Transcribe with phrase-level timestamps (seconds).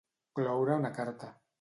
[0.39, 1.35] Cloure una carta.